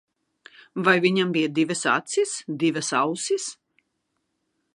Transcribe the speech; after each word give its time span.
Vai 0.87 0.95
viņam 1.03 1.35
bija 1.35 1.51
divas 1.59 1.83
acis, 1.93 2.33
divas 2.65 2.91
ausis? 3.05 3.51